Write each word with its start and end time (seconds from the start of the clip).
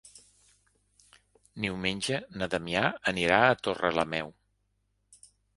Diumenge 1.67 2.19
na 2.39 2.49
Damià 2.55 2.83
anirà 3.15 3.39
a 3.51 3.61
Torrelameu. 3.69 4.37